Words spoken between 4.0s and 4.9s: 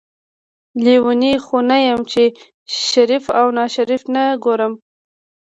ته نه ګورم.